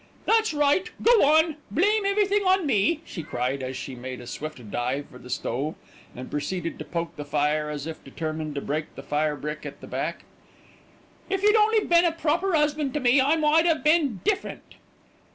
"That's 0.25 0.51
right, 0.51 0.89
go 1.03 1.11
on. 1.23 1.57
Blame 1.69 2.05
everything 2.07 2.43
on 2.43 2.61
to 2.61 2.65
me," 2.65 3.01
she 3.05 3.21
cried, 3.21 3.61
as 3.61 3.77
she 3.77 3.93
made 3.93 4.19
a 4.19 4.25
swift 4.25 4.71
dive 4.71 5.05
for 5.11 5.19
the 5.19 5.29
stove, 5.29 5.75
and 6.15 6.31
proceeded 6.31 6.79
to 6.79 6.85
poke 6.85 7.15
the 7.17 7.23
fire 7.23 7.69
as 7.69 7.85
if 7.85 8.03
determined 8.03 8.55
to 8.55 8.61
break 8.61 8.95
the 8.95 9.03
fire 9.03 9.35
brick 9.35 9.63
at 9.63 9.79
the 9.79 9.85
back. 9.85 10.23
"If 11.29 11.43
you'd 11.43 11.55
only 11.55 11.81
been 11.81 12.05
a 12.05 12.11
proper 12.11 12.55
'usband 12.55 12.95
to 12.95 12.99
me 12.99 13.21
I 13.21 13.35
might 13.35 13.67
have 13.67 13.83
been 13.83 14.21
different." 14.23 14.73